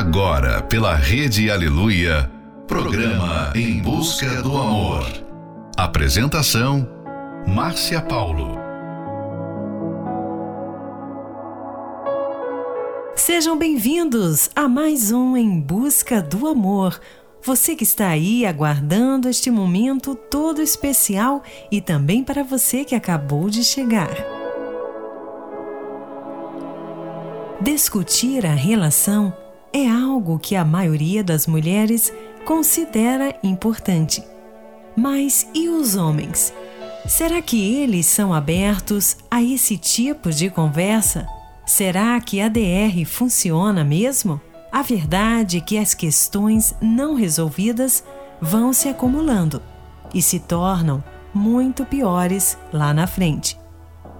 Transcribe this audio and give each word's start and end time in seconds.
Agora, 0.00 0.62
pela 0.62 0.94
Rede 0.94 1.50
Aleluia, 1.50 2.30
programa 2.66 3.52
Em 3.54 3.82
Busca 3.82 4.42
do 4.42 4.56
Amor. 4.56 5.04
Apresentação: 5.76 6.88
Márcia 7.46 8.00
Paulo. 8.00 8.56
Sejam 13.14 13.58
bem-vindos 13.58 14.48
a 14.56 14.66
mais 14.66 15.12
um 15.12 15.36
Em 15.36 15.60
Busca 15.60 16.22
do 16.22 16.48
Amor. 16.48 16.98
Você 17.42 17.76
que 17.76 17.84
está 17.84 18.08
aí 18.08 18.46
aguardando 18.46 19.28
este 19.28 19.50
momento 19.50 20.14
todo 20.14 20.62
especial 20.62 21.42
e 21.70 21.78
também 21.78 22.24
para 22.24 22.42
você 22.42 22.86
que 22.86 22.94
acabou 22.94 23.50
de 23.50 23.62
chegar. 23.62 24.16
Discutir 27.60 28.46
a 28.46 28.54
relação 28.54 29.34
é 29.72 29.88
algo 29.88 30.38
que 30.38 30.56
a 30.56 30.64
maioria 30.64 31.22
das 31.22 31.46
mulheres 31.46 32.12
considera 32.44 33.34
importante. 33.42 34.22
Mas 34.96 35.48
e 35.54 35.68
os 35.68 35.96
homens? 35.96 36.52
Será 37.06 37.40
que 37.40 37.76
eles 37.76 38.06
são 38.06 38.34
abertos 38.34 39.16
a 39.30 39.42
esse 39.42 39.76
tipo 39.76 40.30
de 40.30 40.50
conversa? 40.50 41.26
Será 41.66 42.20
que 42.20 42.40
a 42.40 42.48
DR 42.48 43.04
funciona 43.06 43.84
mesmo? 43.84 44.40
A 44.72 44.82
verdade 44.82 45.58
é 45.58 45.60
que 45.60 45.78
as 45.78 45.94
questões 45.94 46.74
não 46.80 47.14
resolvidas 47.14 48.04
vão 48.40 48.72
se 48.72 48.88
acumulando 48.88 49.62
e 50.14 50.20
se 50.20 50.38
tornam 50.38 51.02
muito 51.32 51.84
piores 51.84 52.58
lá 52.72 52.92
na 52.92 53.06
frente. 53.06 53.59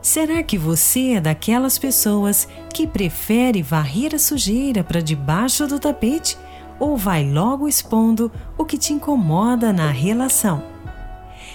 Será 0.03 0.43
que 0.43 0.57
você 0.57 1.13
é 1.13 1.21
daquelas 1.21 1.79
pessoas 1.79 2.49
que 2.73 2.87
prefere 2.87 3.63
varrer 3.63 4.15
a 4.15 4.19
sujeira 4.19 4.83
para 4.83 5.03
debaixo 5.03 5.67
do 5.67 5.79
tapete 5.79 6.39
ou 6.79 6.97
vai 6.97 7.25
logo 7.31 7.69
expondo 7.69 8.33
o 8.57 8.65
que 8.65 8.79
te 8.79 8.95
incomoda 8.95 9.73
na 9.73 9.91
relação? 9.91 10.63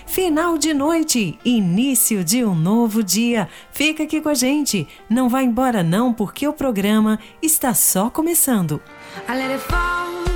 Final 0.05 0.58
de 0.58 0.73
noite, 0.73 1.39
início 1.44 2.23
de 2.23 2.45
um 2.45 2.53
novo 2.53 3.03
dia. 3.03 3.50
Fica 3.72 4.03
aqui 4.03 4.22
com 4.22 4.30
a 4.30 4.36
gente. 4.36 4.88
Não 5.09 5.27
vá 5.27 5.42
embora 5.42 5.81
não, 5.81 6.14
porque 6.14 6.48
o 6.48 6.53
programa 6.53 7.20
está 7.42 7.73
só 7.73 8.09
começando. 8.11 8.80
you 9.27 10.34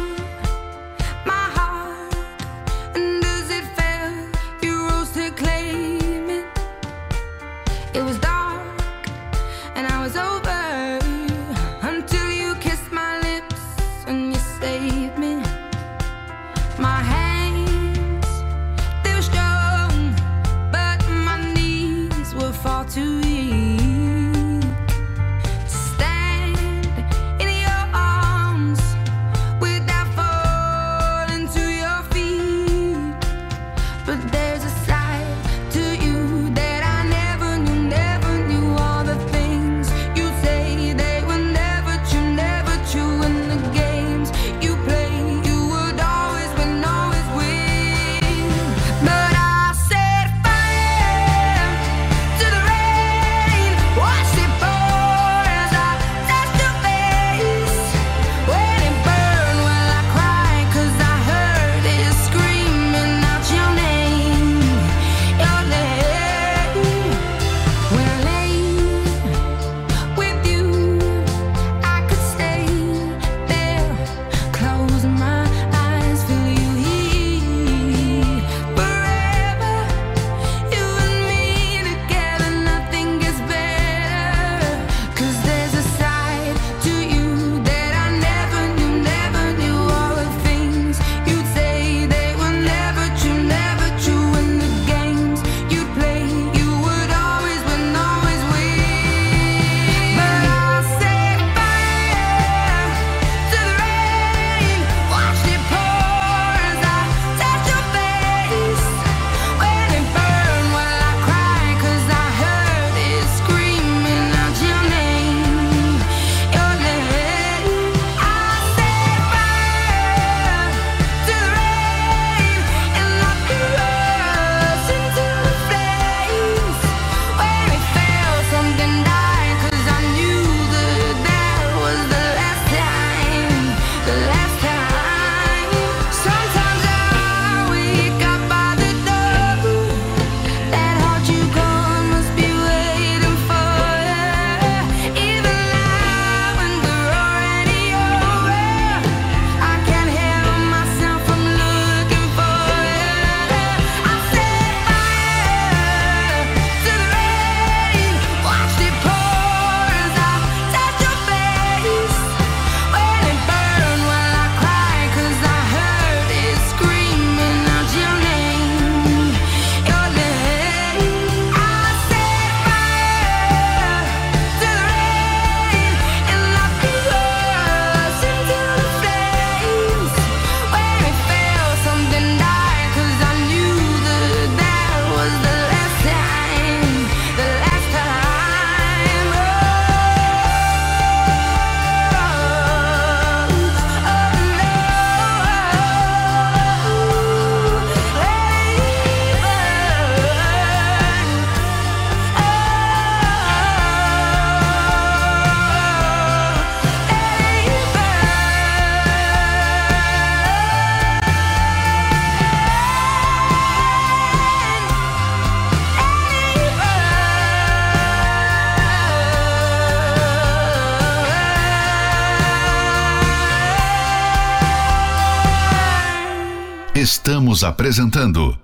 Estamos 227.11 227.63
apresentando 227.63 228.55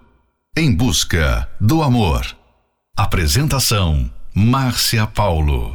Em 0.55 0.71
Busca 0.71 1.49
do 1.59 1.81
Amor. 1.81 2.23
Apresentação: 2.95 4.07
Márcia 4.35 5.07
Paulo. 5.07 5.73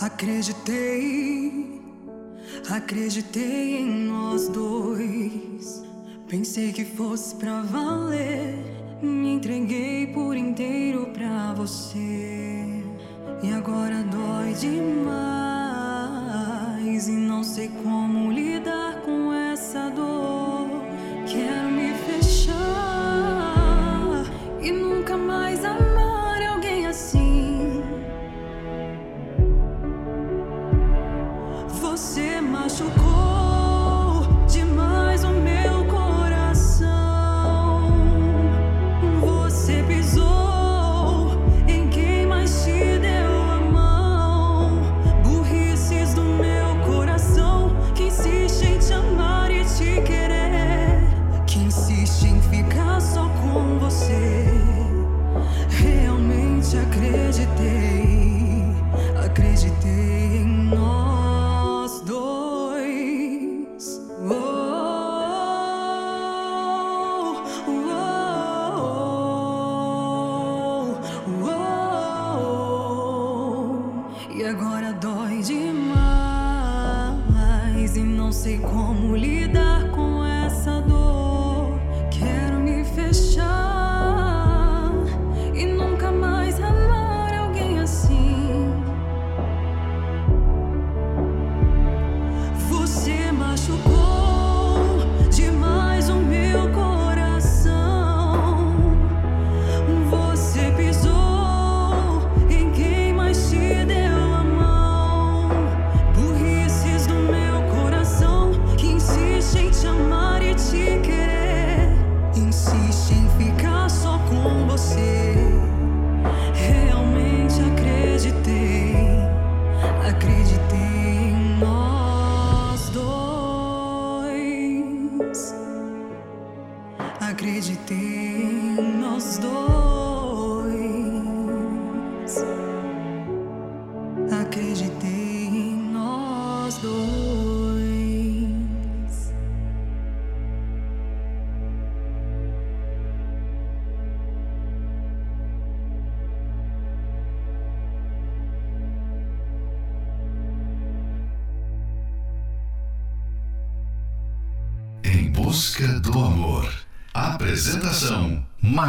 Acreditei, 0.00 1.82
acreditei 2.70 3.76
em 3.76 4.06
nós 4.06 4.48
dois. 4.48 5.84
Pensei 6.26 6.72
que 6.72 6.86
fosse 6.86 7.34
pra 7.34 7.60
valer 7.60 8.61
você 11.62 12.82
e 13.40 13.52
agora 13.52 14.02
dói 14.02 14.52
demais. 14.54 15.31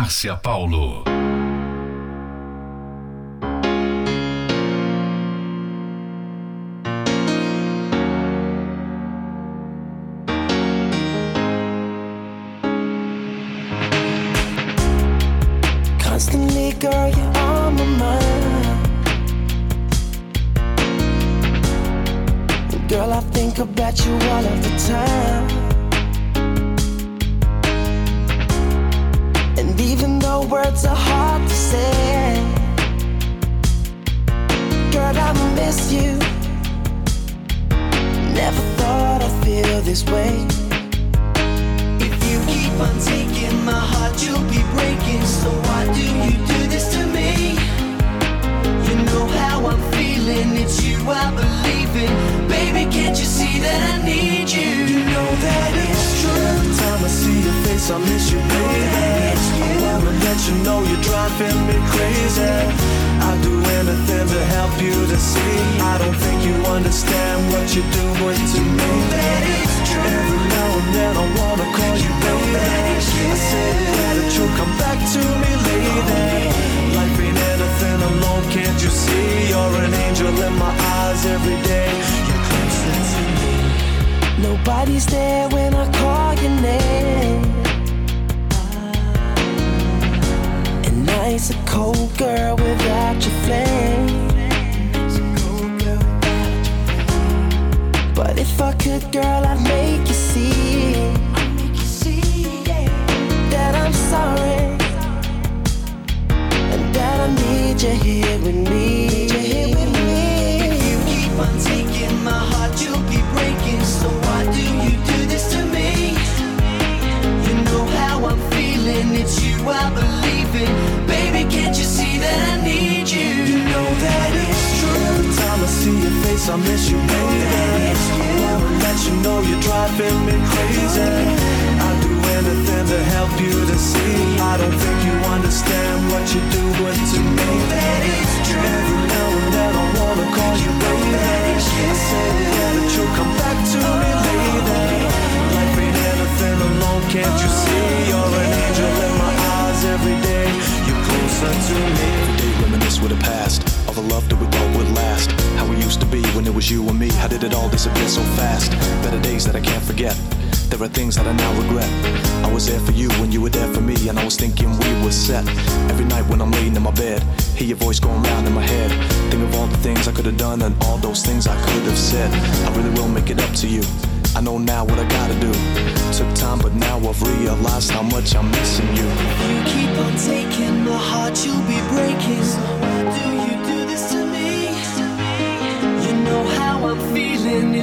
Márcia 0.04 0.36
Paulo. 0.36 1.23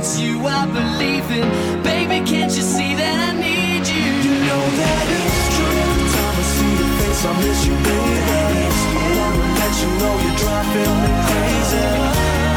It's 0.00 0.18
you 0.18 0.40
I 0.46 0.64
believe 0.64 1.28
in. 1.30 1.46
Baby, 1.82 2.24
can't 2.24 2.52
you 2.56 2.64
see 2.64 2.92
that 2.96 3.16
I 3.28 3.30
need 3.36 3.84
you? 3.84 4.06
You 4.24 4.34
know 4.48 4.64
that 4.80 5.04
it's 5.12 5.42
true. 5.56 5.80
Time 6.16 6.36
I 6.40 6.44
see 6.56 6.72
your 6.80 6.92
face, 6.98 7.22
I 7.28 7.32
miss 7.44 7.60
you, 7.68 7.76
baby. 7.84 8.64
I 8.96 9.06
wanna 9.20 9.48
let 9.60 9.72
you 9.82 9.90
know 10.00 10.14
you're 10.24 10.38
driving 10.40 10.94
me 11.04 11.12
crazy. 11.28 11.88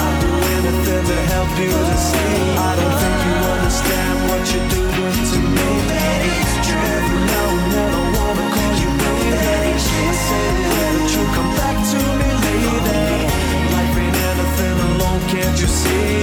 I'd 0.04 0.16
do 0.24 0.32
anything 0.56 1.04
to 1.12 1.18
help 1.36 1.52
you 1.60 1.74
to 1.92 1.98
see. 2.08 2.36
I 2.64 2.72
don't 2.80 2.96
think 3.02 3.18
you 3.28 3.36
understand 3.56 4.18
what 4.30 4.44
you're 4.52 4.70
doing 4.76 5.20
to 5.32 5.40
me. 5.56 5.70
Every 6.96 7.22
now 7.28 7.48
and 7.60 7.70
then 7.76 7.92
I 7.92 8.04
wanna 8.16 8.46
call 8.56 8.74
you 8.82 8.90
baby. 9.04 9.52
I 9.68 10.16
say 10.28 10.48
that 10.64 11.12
you 11.12 11.24
come 11.36 11.52
back 11.60 11.78
to 11.92 12.00
me, 12.20 12.30
lady. 12.46 13.04
Life 13.76 13.96
ain't 14.00 14.18
anything 14.32 14.78
alone, 14.88 15.22
can't 15.28 15.58
you 15.60 15.68
see? 15.68 16.23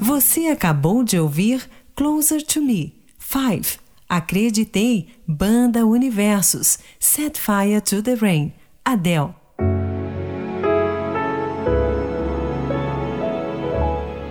Você 0.00 0.46
acabou 0.46 1.04
de 1.04 1.18
ouvir 1.18 1.68
Closer 1.94 2.42
to 2.44 2.60
Me, 2.60 2.94
5. 3.18 3.78
Acreditei, 4.08 5.08
Banda 5.26 5.86
Universos, 5.86 6.78
Set 6.98 7.38
Fire 7.38 7.80
to 7.80 8.02
the 8.02 8.14
Rain, 8.14 8.52
Adele. 8.84 9.34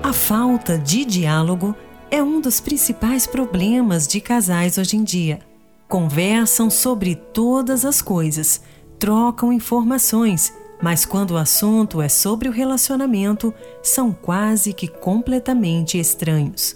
A 0.03 0.13
falta 0.13 0.77
de 0.77 1.05
diálogo 1.05 1.75
é 2.09 2.23
um 2.23 2.41
dos 2.41 2.59
principais 2.59 3.27
problemas 3.27 4.07
de 4.07 4.19
casais 4.19 4.77
hoje 4.77 4.97
em 4.97 5.03
dia. 5.03 5.39
Conversam 5.87 6.69
sobre 6.69 7.15
todas 7.15 7.85
as 7.85 8.01
coisas, 8.01 8.61
trocam 8.97 9.53
informações, 9.53 10.53
mas 10.81 11.05
quando 11.05 11.31
o 11.31 11.37
assunto 11.37 12.01
é 12.01 12.09
sobre 12.09 12.47
o 12.47 12.51
relacionamento, 12.51 13.53
são 13.81 14.11
quase 14.11 14.73
que 14.73 14.87
completamente 14.87 15.97
estranhos. 15.97 16.75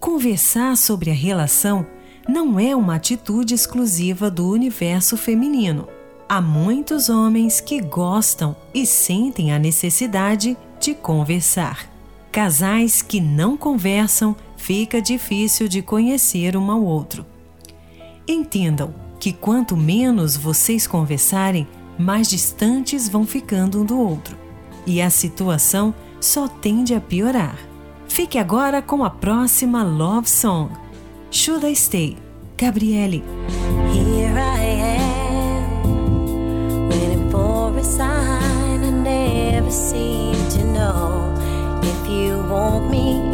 Conversar 0.00 0.76
sobre 0.76 1.10
a 1.10 1.14
relação 1.14 1.86
não 2.28 2.58
é 2.58 2.74
uma 2.74 2.96
atitude 2.96 3.54
exclusiva 3.54 4.30
do 4.30 4.48
universo 4.50 5.16
feminino. 5.16 5.88
Há 6.28 6.40
muitos 6.40 7.10
homens 7.10 7.60
que 7.60 7.80
gostam 7.80 8.56
e 8.72 8.86
sentem 8.86 9.52
a 9.52 9.58
necessidade 9.58 10.56
de 10.80 10.94
conversar. 10.94 11.90
Casais 12.32 13.02
que 13.02 13.20
não 13.20 13.56
conversam 13.56 14.34
fica 14.56 15.00
difícil 15.00 15.68
de 15.68 15.82
conhecer 15.82 16.56
um 16.56 16.70
ao 16.70 16.82
outro. 16.82 17.24
Entendam 18.26 18.94
que 19.20 19.32
quanto 19.32 19.76
menos 19.76 20.36
vocês 20.36 20.86
conversarem, 20.86 21.68
mais 21.98 22.28
distantes 22.28 23.08
vão 23.08 23.26
ficando 23.26 23.82
um 23.82 23.84
do 23.84 23.98
outro. 23.98 24.36
E 24.86 25.00
a 25.00 25.10
situação 25.10 25.94
só 26.20 26.48
tende 26.48 26.94
a 26.94 27.00
piorar. 27.00 27.56
Fique 28.08 28.38
agora 28.38 28.80
com 28.80 29.04
a 29.04 29.10
próxima 29.10 29.82
Love 29.82 30.28
Song. 30.28 30.70
Should 31.30 31.66
I 31.66 31.74
Stay? 31.74 32.16
Gabriele. 32.56 33.24
Here 33.92 34.38
I 34.38 34.60
am, 35.82 36.88
waiting 36.88 37.30
for 37.30 37.76
a 37.76 37.82
sign. 37.82 38.84
I 38.84 38.90
never 38.90 39.70
seem 39.70 40.34
to 40.50 40.64
know 40.64 41.34
if 41.82 42.08
you 42.08 42.38
want 42.48 42.90
me 42.90 43.33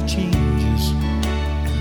Life 0.00 0.08
changes 0.08 0.92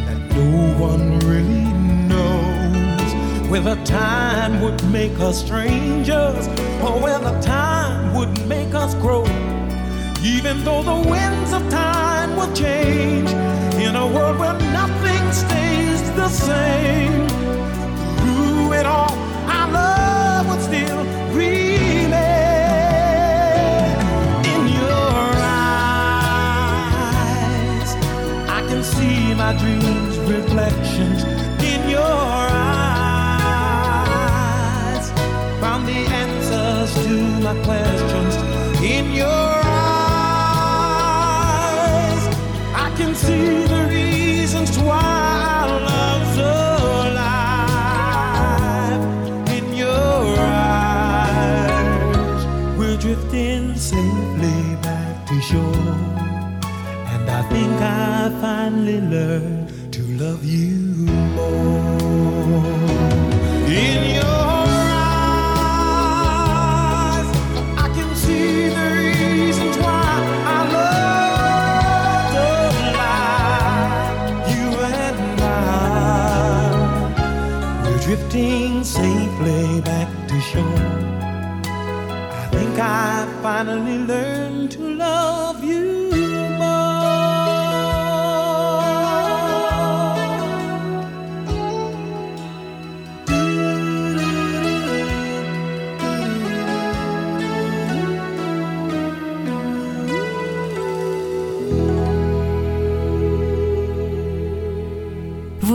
that 0.05 0.17
no 0.31 0.73
one 0.79 1.19
really 1.19 1.71
knows 2.07 3.49
whether 3.49 3.75
time 3.85 4.61
would 4.61 4.83
make 4.91 5.17
us 5.19 5.39
strangers 5.45 6.47
or 6.81 6.99
whether 6.99 7.39
time 7.41 8.13
would 8.15 8.47
make 8.47 8.73
us 8.73 8.93
grow. 8.95 9.23
Even 10.23 10.63
though 10.63 10.83
the 10.83 11.09
winds 11.09 11.53
of 11.53 11.67
time 11.69 12.35
will 12.35 12.53
change 12.53 13.29
in 13.79 13.95
a 13.95 14.07
world 14.07 14.37
where 14.39 14.53
nothing 14.73 15.31
stays 15.31 16.01
the 16.15 16.29
same, 16.29 17.27
through 18.17 18.73
it 18.73 18.85
all, 18.85 19.28
dreams' 29.57 30.17
reflections 30.19 31.23
in 31.63 31.89
your 31.89 31.99
eyes. 32.01 32.69
Found 35.61 35.87
the 35.87 36.01
answers 36.23 36.93
to 37.05 37.15
my 37.45 37.55
questions 37.63 38.35
in 38.83 39.13
your 39.13 39.25
eyes. 39.25 39.73
I 42.85 42.93
can 42.97 43.15
see 43.15 43.78
I 58.29 58.31
finally 58.41 59.01
learned 59.01 59.91
to 59.91 60.03
love 60.23 60.45
you 60.45 60.77
more. 61.33 62.61
In 63.65 64.01
your 64.17 64.67
eyes, 65.81 67.29
I 67.85 67.87
can 67.95 68.15
see 68.15 68.69
the 68.69 68.85
reasons 68.99 69.77
why 69.79 70.13
I 70.57 70.57
love 70.77 72.33
alive. 72.93 74.47
You 74.53 74.67
and 74.99 75.41
I, 75.41 75.49
we're 77.83 78.01
drifting 78.05 78.83
safely 78.83 79.81
back 79.81 80.09
to 80.27 80.39
shore. 80.39 80.87
I 81.65 82.45
think 82.51 82.77
I 82.77 83.25
finally 83.41 83.97
learned 83.97 84.69
to 84.73 84.81
love 84.81 85.58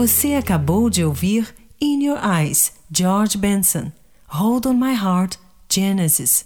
Você 0.07 0.35
acabou 0.35 0.87
de 0.87 1.03
ouvir 1.03 1.51
In 1.81 2.03
Your 2.03 2.19
Eyes, 2.23 2.73
George 2.91 3.39
Benson. 3.39 3.91
Hold 4.27 4.67
on 4.67 4.75
My 4.75 4.93
Heart, 4.93 5.39
Genesis. 5.67 6.45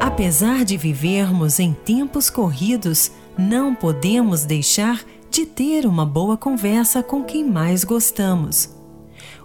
Apesar 0.00 0.64
de 0.64 0.76
vivermos 0.76 1.60
em 1.60 1.72
tempos 1.72 2.28
corridos, 2.28 3.12
não 3.38 3.72
podemos 3.72 4.44
deixar 4.44 5.04
de 5.30 5.46
ter 5.46 5.86
uma 5.86 6.04
boa 6.04 6.36
conversa 6.36 7.00
com 7.00 7.22
quem 7.22 7.48
mais 7.48 7.84
gostamos. 7.84 8.68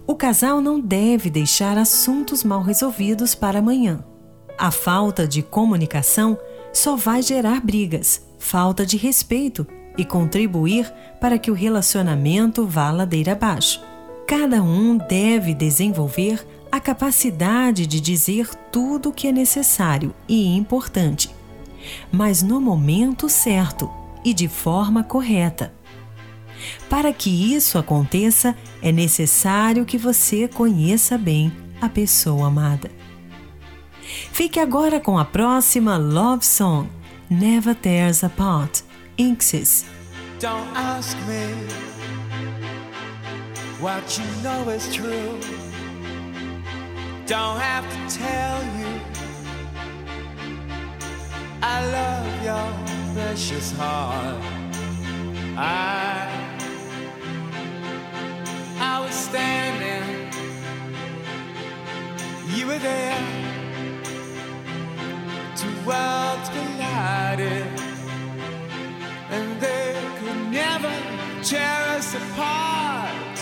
O 0.08 0.16
casal 0.16 0.62
não 0.62 0.80
deve 0.80 1.30
deixar 1.30 1.78
assuntos 1.78 2.44
mal 2.44 2.64
resolvidos 2.64 3.36
para 3.36 3.60
amanhã. 3.60 4.04
A 4.58 4.72
falta 4.72 5.28
de 5.28 5.44
comunicação 5.44 6.40
só 6.74 6.96
vai 6.96 7.22
gerar 7.22 7.62
brigas, 7.62 8.28
falta 8.40 8.86
de 8.86 8.98
respeito 8.98 9.68
e 9.98 10.06
contribuir 10.06 10.92
para 11.20 11.38
que 11.38 11.52
o 11.52 11.54
relacionamento 11.54 12.66
vá 12.66 12.90
ladeira 12.90 13.34
abaixo. 13.34 13.82
Cada 14.26 14.64
um 14.64 14.98
deve 14.98 15.54
desenvolver 15.54 16.48
a 16.72 16.80
capacidade 16.80 17.86
de 17.86 18.00
dizer 18.00 18.50
tudo 18.72 19.10
o 19.10 19.14
que 19.14 19.28
é 19.28 19.32
necessário 19.32 20.14
e 20.28 20.56
importante, 20.56 21.30
mas 22.12 22.42
no 22.42 22.62
momento 22.62 23.28
certo 23.28 23.90
e 24.24 24.34
de 24.34 24.48
forma 24.48 25.04
correta. 25.04 25.74
Para 26.90 27.12
que 27.14 27.54
isso 27.54 27.78
aconteça, 27.78 28.56
é 28.82 28.92
necessário 28.92 29.86
que 29.86 29.98
você 29.98 30.48
conheça 30.48 31.18
bem 31.18 31.52
a 31.82 31.88
pessoa 31.90 32.48
amada. 32.48 32.92
Fique 34.32 34.60
agora 34.60 35.00
com 35.00 35.18
a 35.18 35.26
próxima 35.26 35.98
Love 35.98 36.46
Song, 36.46 36.90
Never 37.32 37.76
Tears 37.76 38.24
Apart, 38.24 38.82
Inxis. 39.20 39.86
Don't 40.40 40.68
ask 40.76 41.16
me 41.28 41.46
what 43.80 44.18
you 44.18 44.26
know 44.42 44.68
is 44.70 44.96
true. 44.96 45.40
Don't 47.28 47.60
have 47.60 47.86
to 47.88 48.18
tell 48.18 48.64
you 48.80 49.00
I 51.62 51.86
love 51.92 52.44
your 52.44 53.14
precious 53.14 53.72
heart. 53.74 54.44
I 55.56 56.32
I 58.80 59.00
was 59.02 59.14
standing, 59.14 60.34
you 62.56 62.66
were 62.66 62.80
there. 62.80 63.59
Two 65.60 65.68
worlds 65.86 66.48
collided, 66.48 67.68
and 69.30 69.60
they 69.60 69.94
could 70.20 70.52
never 70.54 70.94
tear 71.44 71.84
us 71.98 72.16
apart. 72.16 73.38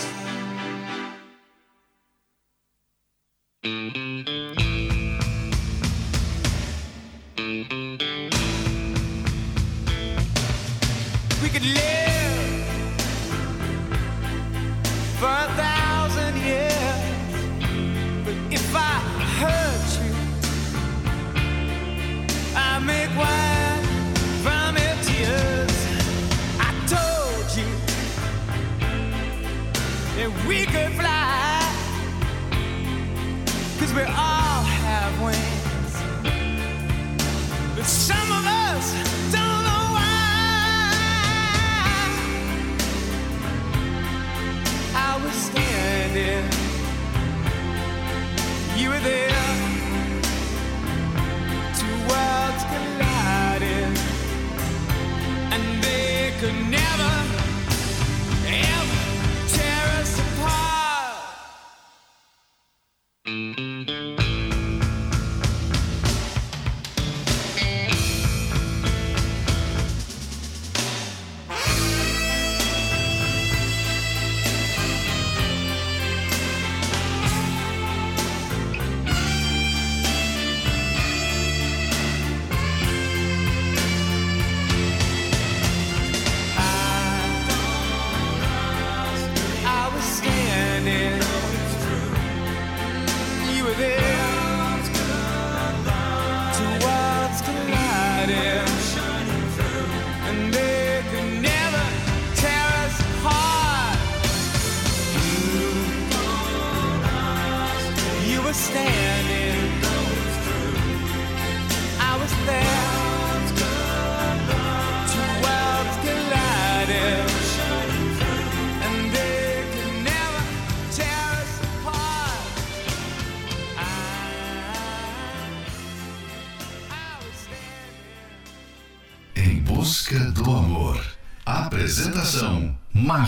We 11.40 11.48
could 11.50 11.62
live 11.62 11.97
we 30.48 30.64
could 30.64 30.92
fly. 30.92 31.60
Cause 33.78 33.92
we 33.92 34.02
all 34.02 34.62
have 34.62 35.22
wings. 35.22 35.92
But 37.76 37.84
some 37.84 38.32
of 38.32 38.46
us 38.46 39.17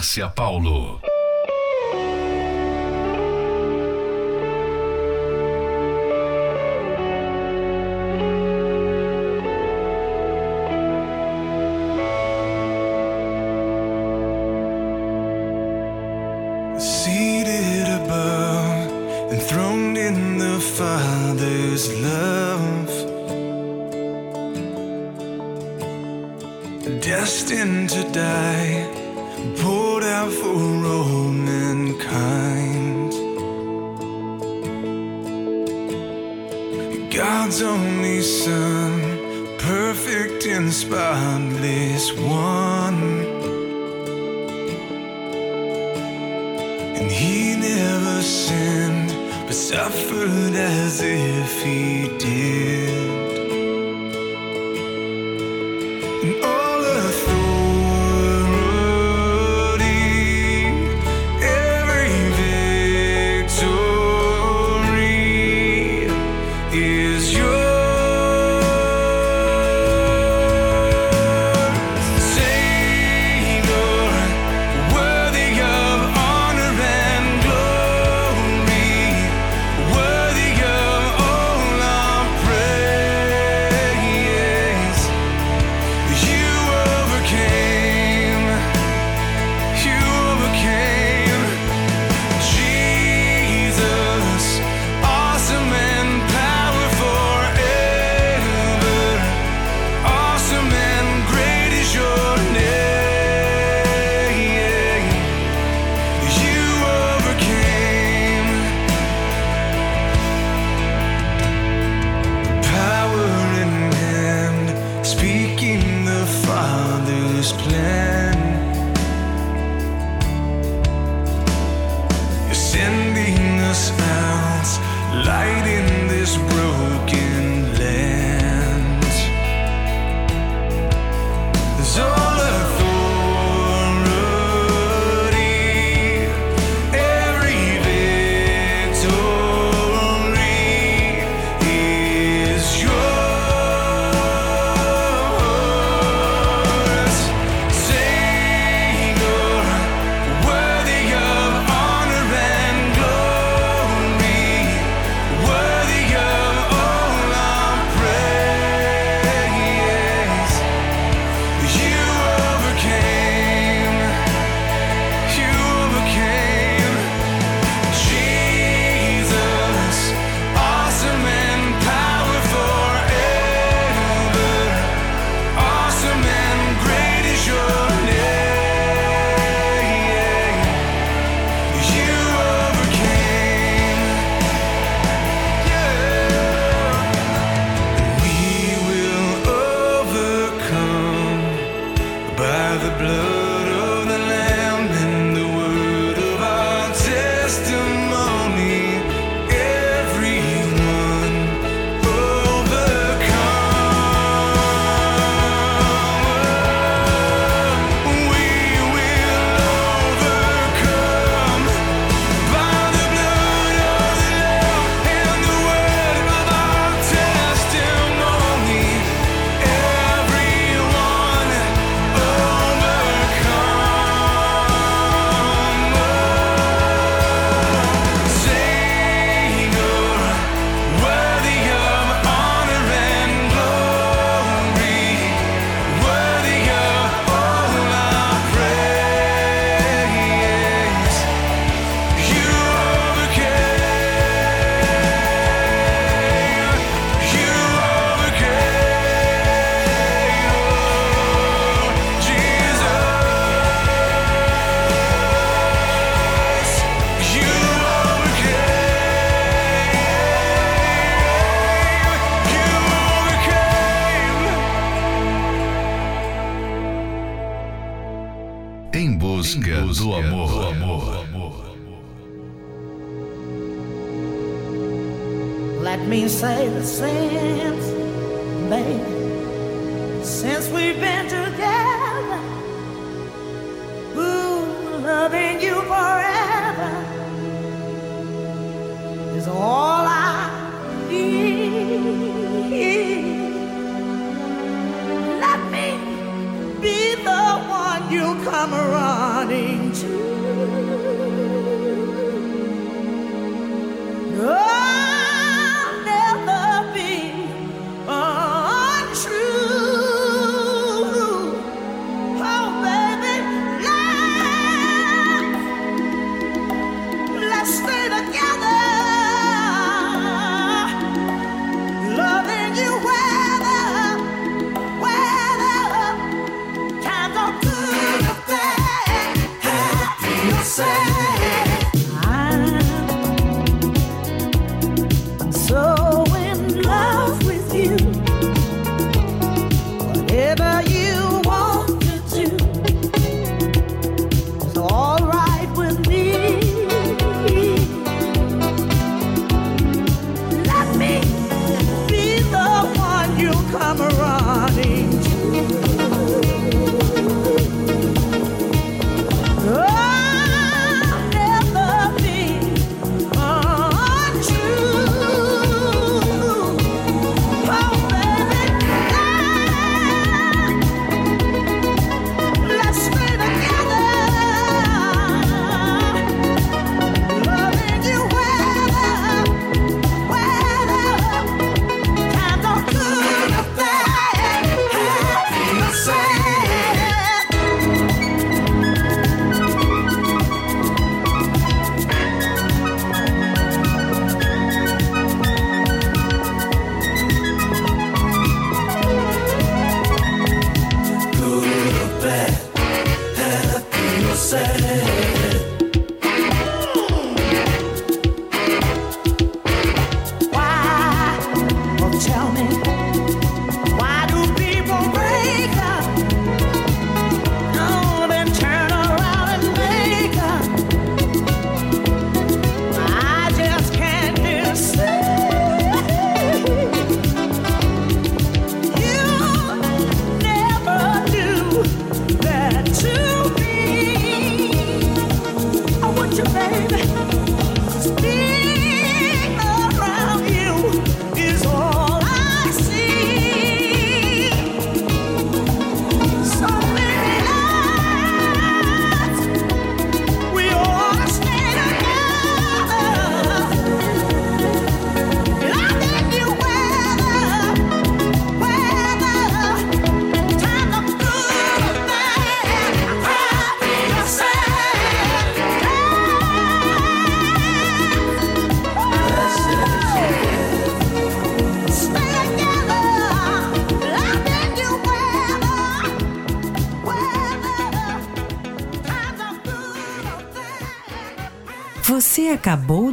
Márcia 0.01 0.31
Paulo. 0.35 1.10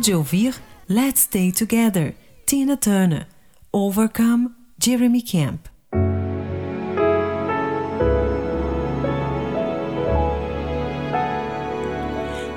De 0.08 0.14
ouvir 0.14 0.55
Let's 0.88 1.24
Stay 1.24 1.51
Together, 1.51 2.16
Tina 2.45 2.78
Turner, 2.78 3.28
Overcome, 3.74 4.51
Jeremy 4.82 5.22
Camp. 5.22 5.66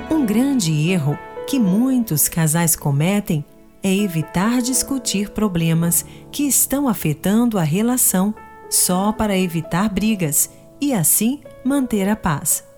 Um 0.09 0.25
grande 0.25 0.71
erro 0.89 1.19
que 1.45 1.59
muitos 1.59 2.29
casais 2.29 2.77
cometem 2.77 3.43
é 3.83 3.93
evitar 3.93 4.61
discutir 4.61 5.31
problemas 5.31 6.05
que 6.31 6.43
estão 6.43 6.87
afetando 6.87 7.59
a 7.59 7.63
relação 7.63 8.33
só 8.69 9.11
para 9.11 9.37
evitar 9.37 9.89
brigas 9.89 10.49
e 10.79 10.93
assim 10.93 11.41
manter 11.65 12.07
a 12.07 12.15
paz. 12.15 12.70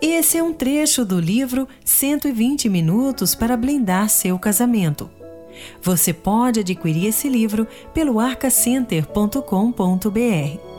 Esse 0.00 0.38
é 0.38 0.42
um 0.42 0.52
trecho 0.52 1.04
do 1.04 1.18
livro 1.18 1.66
120 1.84 2.68
Minutos 2.68 3.34
para 3.34 3.56
Blindar 3.56 4.08
Seu 4.08 4.38
Casamento. 4.38 5.10
Você 5.82 6.12
pode 6.12 6.60
adquirir 6.60 7.06
esse 7.06 7.28
livro 7.28 7.66
pelo 7.92 8.20
arcacenter.com.br. 8.20 10.74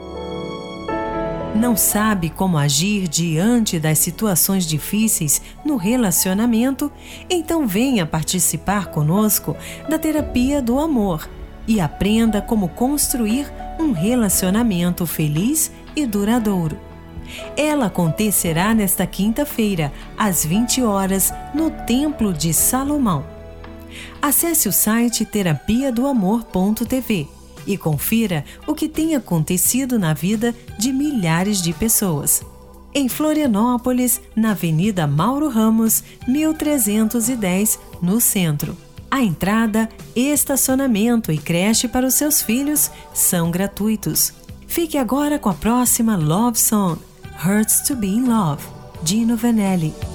Não 1.56 1.78
sabe 1.78 2.30
como 2.30 2.58
agir 2.58 3.08
diante 3.08 3.80
das 3.80 4.00
situações 4.00 4.68
difíceis 4.68 5.42
no 5.64 5.78
relacionamento? 5.78 6.92
Então 7.30 7.66
venha 7.66 8.06
participar 8.06 8.88
conosco 8.88 9.56
da 9.90 9.98
Terapia 9.98 10.62
do 10.62 10.78
Amor 10.78 11.30
e 11.66 11.80
aprenda 11.80 12.42
como 12.42 12.68
construir 12.68 13.50
um 13.80 13.94
relacionamento 13.94 15.06
feliz 15.06 15.72
e 15.96 16.06
duradouro. 16.06 16.78
Ela 17.56 17.88
acontecerá 17.88 18.74
nesta 18.74 19.06
quinta-feira, 19.06 19.92
às 20.18 20.46
20 20.46 20.82
horas, 20.84 21.34
no 21.54 21.70
Templo 21.70 22.34
de 22.34 22.54
Salomão. 22.54 23.26
Acesse 24.22 24.68
o 24.68 24.72
site 24.72 25.26
terapia 25.26 25.92
do 25.92 26.08
amor.tv 26.08 27.28
e 27.66 27.78
confira 27.78 28.46
o 28.68 28.76
que 28.76 28.88
tem 28.88 29.16
acontecido 29.16 29.98
na 29.98 30.14
vida 30.14 30.54
de 30.78 30.92
milhares 30.92 31.62
de 31.62 31.74
pessoas. 31.74 32.44
Em 32.94 33.10
Florianópolis, 33.10 34.22
na 34.36 34.52
Avenida 34.52 35.06
Mauro 35.06 35.50
Ramos, 35.50 36.04
1310, 36.28 37.80
no 38.02 38.22
centro. 38.22 38.78
A 39.12 39.22
entrada, 39.22 39.90
estacionamento 40.16 41.32
e 41.32 41.38
creche 41.38 41.88
para 41.88 42.06
os 42.06 42.14
seus 42.14 42.42
filhos 42.42 42.90
são 43.14 43.52
gratuitos. 43.52 44.34
Fique 44.68 44.98
agora 44.98 45.38
com 45.38 45.50
a 45.50 45.54
próxima 45.54 46.16
Love 46.16 46.60
Song, 46.60 47.00
Hurts 47.38 47.82
to 47.82 47.96
Be 47.96 48.16
in 48.16 48.28
Love, 48.28 48.66
Gino 49.04 49.36
Vanelli. 49.36 50.15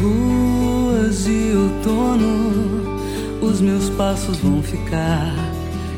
ruas 0.00 1.24
de 1.24 1.54
outono, 1.56 2.98
os 3.40 3.60
meus 3.60 3.90
passos 3.90 4.38
vão 4.38 4.62
ficar. 4.62 5.34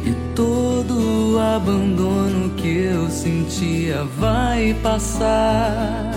E 0.05 0.15
todo 0.35 1.35
o 1.35 1.39
abandono 1.39 2.51
que 2.57 2.69
eu 2.69 3.09
sentia 3.11 4.05
vai 4.19 4.75
passar. 4.83 6.13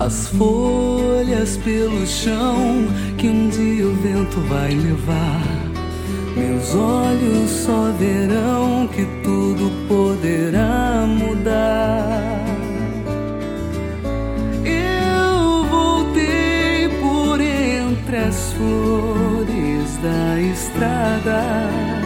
As 0.00 0.28
folhas 0.28 1.56
pelo 1.58 2.06
chão 2.06 2.86
que 3.16 3.28
um 3.28 3.48
dia 3.48 3.86
o 3.86 3.94
vento 3.94 4.40
vai 4.48 4.70
levar. 4.70 5.42
Meus 6.36 6.74
olhos 6.74 7.50
só 7.50 7.90
verão 7.98 8.88
que 8.88 9.04
tudo 9.24 9.70
poderá 9.88 11.04
mudar. 11.06 11.27
flores 18.58 19.96
da 20.02 20.40
estrada. 20.40 21.97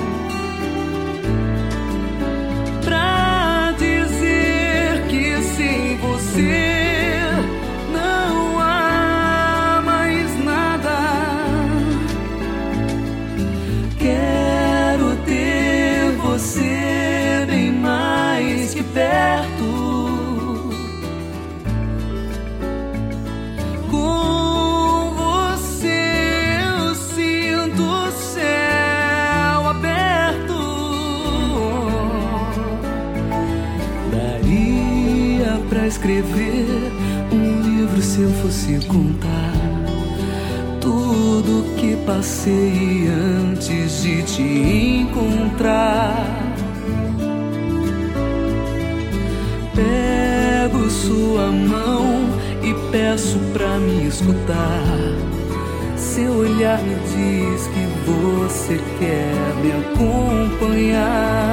escrever 36.02 36.66
um 37.32 37.62
livro 37.62 38.02
se 38.02 38.22
eu 38.22 38.30
fosse 38.42 38.84
contar 38.86 39.52
tudo 40.80 41.76
que 41.76 41.94
passei 42.04 43.06
antes 43.06 44.02
de 44.02 44.22
te 44.22 44.42
encontrar. 44.42 46.26
Pego 49.76 50.90
sua 50.90 51.52
mão 51.52 52.26
e 52.64 52.74
peço 52.90 53.38
pra 53.52 53.78
me 53.78 54.08
escutar. 54.08 54.82
Seu 55.96 56.32
olhar 56.32 56.82
me 56.82 56.96
diz 56.96 57.68
que 57.68 57.86
você 58.10 58.80
quer 58.98 59.54
me 59.62 59.70
acompanhar. 59.70 61.51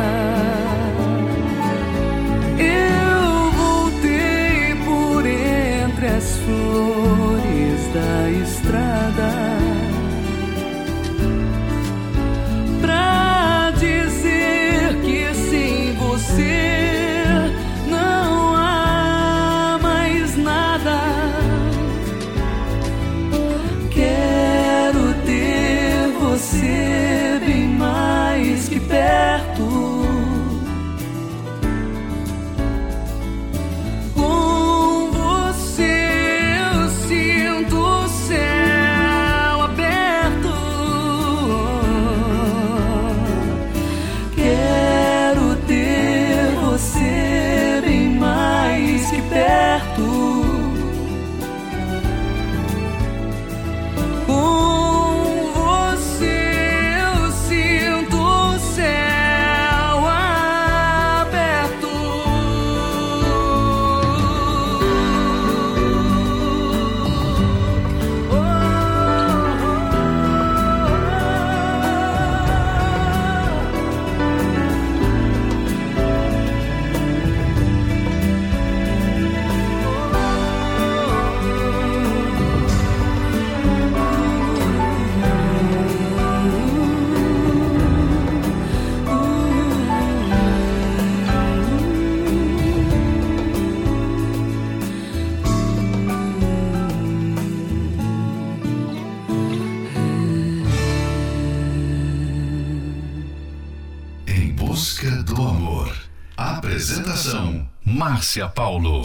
Márcia 107.99 108.47
Paulo. 108.47 109.03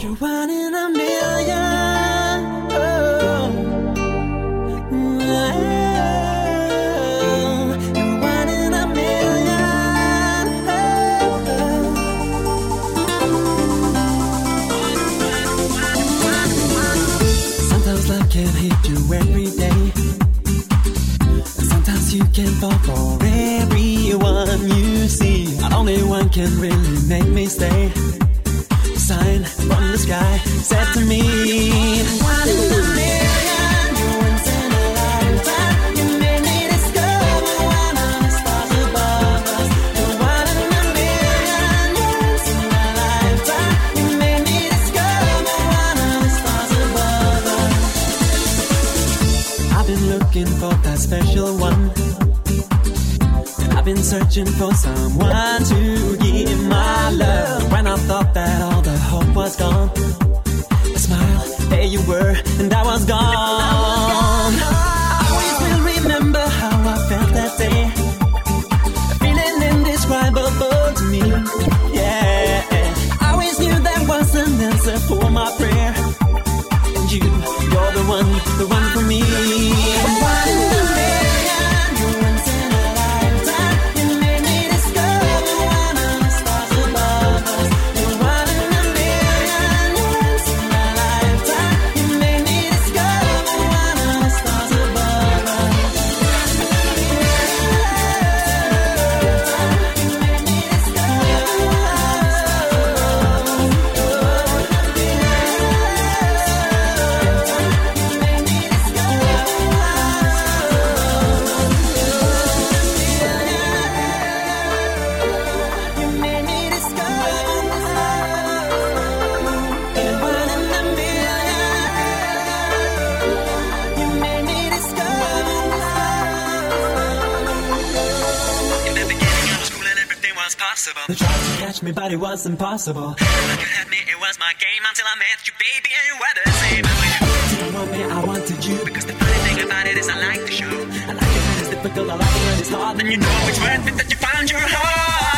Possible. 130.85 131.01
They 131.07 131.15
tried 131.15 131.33
to 131.33 131.65
catch 131.65 131.83
me, 131.83 131.91
but 131.91 132.11
it 132.11 132.17
was 132.17 132.45
impossible. 132.45 133.09
Look 133.09 133.21
at 133.21 133.89
me, 133.89 133.97
it 134.07 134.19
was 134.19 134.37
my 134.39 134.53
game 134.59 134.83
until 134.87 135.05
I 135.05 135.15
met 135.17 135.47
you, 135.47 135.53
baby, 135.57 135.89
and 135.97 136.05
you 136.09 136.15
were 136.21 136.33
the 136.35 136.51
same. 136.51 136.85
You 136.85 137.57
Didn't 137.57 137.73
want 137.73 137.91
me, 137.91 138.03
I 138.03 138.23
wanted 138.23 138.65
you. 138.65 138.85
Because 138.85 139.05
the 139.05 139.13
funny 139.13 139.39
thing 139.47 139.65
about 139.65 139.87
it 139.87 139.97
is 139.97 140.09
I 140.09 140.17
like 140.27 140.41
the 140.45 140.51
show. 140.51 140.65
I 140.65 141.13
like 141.13 141.33
it 141.37 141.43
when 141.45 141.59
it's 141.59 141.69
difficult, 141.69 142.09
I 142.09 142.15
like 142.15 142.35
it 142.35 142.45
when 142.45 142.59
it's 142.59 142.69
hard. 142.69 142.97
Then 142.97 143.07
you 143.07 143.17
know 143.17 143.37
it's 143.49 143.59
worth 143.59 143.87
it 143.87 143.95
that 143.97 144.09
you 144.09 144.17
found 144.17 144.51
your 144.51 144.59
heart. 144.61 145.34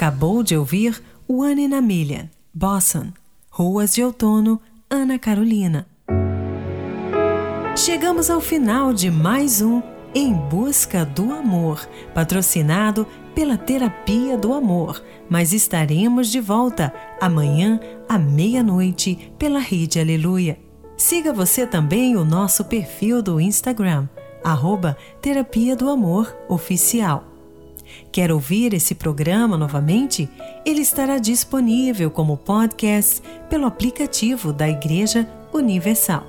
Acabou 0.00 0.42
de 0.42 0.56
ouvir 0.56 0.98
One 1.28 1.62
in 1.62 2.30
Boston, 2.54 3.12
Ruas 3.50 3.92
de 3.92 4.02
Outono, 4.02 4.58
Ana 4.88 5.18
Carolina. 5.18 5.86
Chegamos 7.76 8.30
ao 8.30 8.40
final 8.40 8.94
de 8.94 9.10
mais 9.10 9.60
um 9.60 9.82
Em 10.14 10.32
Busca 10.32 11.04
do 11.04 11.30
Amor, 11.30 11.86
patrocinado 12.14 13.06
pela 13.34 13.58
Terapia 13.58 14.38
do 14.38 14.54
Amor, 14.54 15.04
mas 15.28 15.52
estaremos 15.52 16.28
de 16.28 16.40
volta 16.40 16.94
amanhã 17.20 17.78
à 18.08 18.18
meia-noite 18.18 19.30
pela 19.38 19.58
Rede 19.58 20.00
Aleluia. 20.00 20.58
Siga 20.96 21.30
você 21.30 21.66
também 21.66 22.16
o 22.16 22.24
nosso 22.24 22.64
perfil 22.64 23.20
do 23.20 23.38
Instagram, 23.38 24.08
arroba 24.42 24.96
Terapia 25.20 25.76
do 25.76 25.90
Amor 25.90 26.34
Oficial. 26.48 27.29
Quer 28.12 28.32
ouvir 28.32 28.74
esse 28.74 28.94
programa 28.94 29.56
novamente? 29.56 30.28
Ele 30.64 30.80
estará 30.80 31.18
disponível 31.18 32.10
como 32.10 32.36
podcast 32.36 33.22
pelo 33.48 33.66
aplicativo 33.66 34.52
da 34.52 34.68
Igreja 34.68 35.28
Universal. 35.52 36.26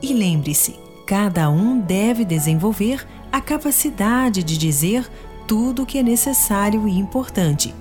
E 0.00 0.14
lembre-se, 0.14 0.76
cada 1.06 1.50
um 1.50 1.78
deve 1.78 2.24
desenvolver 2.24 3.06
a 3.30 3.42
capacidade 3.42 4.42
de 4.42 4.56
dizer 4.56 5.06
tudo 5.46 5.82
o 5.82 5.86
que 5.86 5.98
é 5.98 6.02
necessário 6.02 6.88
e 6.88 6.98
importante, 6.98 7.74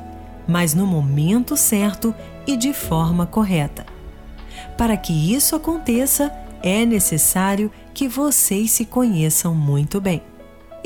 mas 0.45 0.73
no 0.73 0.85
momento 0.85 1.55
certo 1.55 2.13
e 2.45 2.57
de 2.57 2.73
forma 2.73 3.25
correta. 3.25 3.85
Para 4.77 4.97
que 4.97 5.13
isso 5.33 5.55
aconteça, 5.55 6.31
é 6.61 6.85
necessário 6.85 7.71
que 7.93 8.09
vocês 8.09 8.71
se 8.71 8.85
conheçam 8.85 9.55
muito 9.55 10.01
bem. 10.01 10.21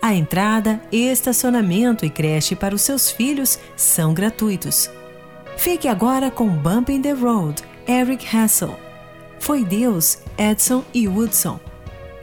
A 0.00 0.14
entrada, 0.14 0.80
estacionamento 0.90 2.04
e 2.04 2.10
creche 2.10 2.54
para 2.54 2.74
os 2.74 2.82
seus 2.82 3.10
filhos 3.10 3.58
são 3.76 4.12
gratuitos. 4.12 4.90
Fique 5.56 5.88
agora 5.88 6.30
com 6.30 6.48
Bump 6.48 6.90
in 6.90 7.02
the 7.02 7.12
Road, 7.12 7.62
Eric 7.86 8.26
Hassel. 8.34 8.76
Foi 9.38 9.64
Deus, 9.64 10.18
Edson 10.38 10.84
e 10.94 11.08
Woodson. 11.08 11.58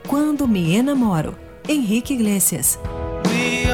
Quando 0.06 0.48
me 0.48 0.74
enamoro, 0.74 1.36
Henrique 1.68 2.14
Iglesias. 2.14 2.78
We 3.26 3.70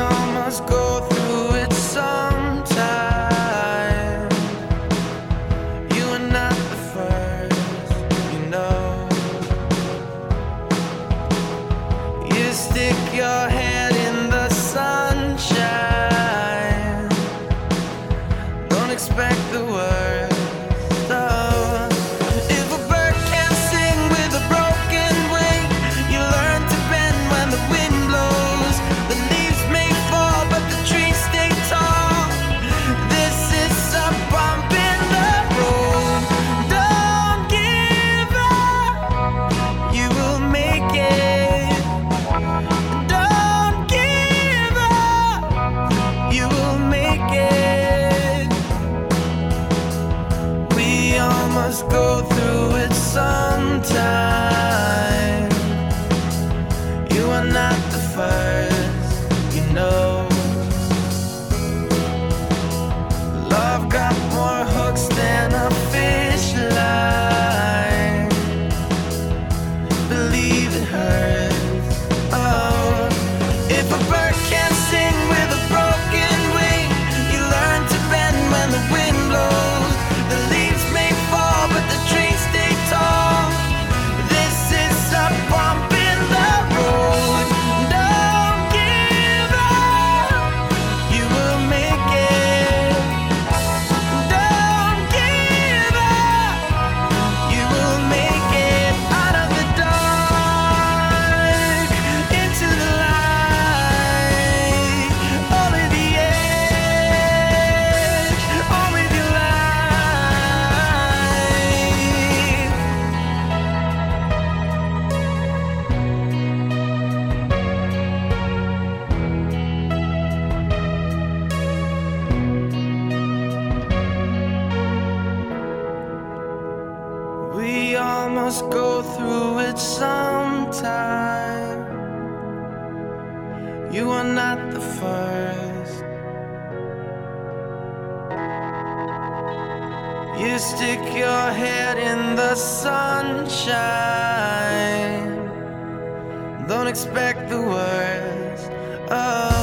Don't 146.69 146.89
expect 146.89 147.49
the 147.49 147.63
worst. 147.63 148.71
Oh, 149.09 149.56